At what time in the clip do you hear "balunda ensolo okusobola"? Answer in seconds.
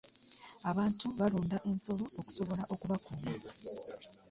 1.19-2.63